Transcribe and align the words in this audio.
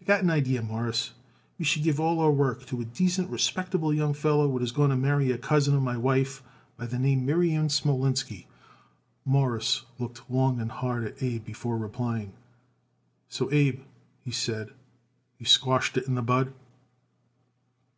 I 0.00 0.04
got 0.04 0.22
an 0.22 0.30
idee, 0.30 0.58
Mawruss: 0.60 1.10
we 1.58 1.66
should 1.66 1.82
give 1.82 2.00
all 2.00 2.18
our 2.18 2.30
work 2.30 2.64
to 2.68 2.80
a 2.80 2.86
decent, 2.86 3.28
respectable 3.28 3.92
young 3.92 4.14
feller 4.14 4.48
what 4.48 4.62
is 4.62 4.72
going 4.72 4.88
to 4.88 4.96
marry 4.96 5.30
a 5.30 5.36
cousin 5.36 5.74
of 5.76 5.82
my 5.82 5.94
wife, 5.98 6.42
by 6.78 6.86
the 6.86 6.98
name 6.98 7.26
Miriam 7.26 7.68
Smolinski." 7.68 8.46
Morris 9.26 9.84
looked 9.98 10.22
long 10.30 10.58
and 10.58 10.70
hard 10.72 11.04
at 11.04 11.22
Abe 11.22 11.44
before 11.44 11.76
replying. 11.76 12.32
"So, 13.28 13.52
Abe," 13.52 13.82
he 14.24 14.30
said, 14.30 14.70
"you 15.36 15.44
squashed 15.44 15.98
it 15.98 16.06
in 16.08 16.14
the 16.14 16.22
bud!" 16.22 16.54